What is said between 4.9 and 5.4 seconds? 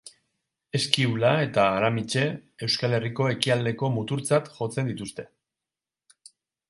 dituzte.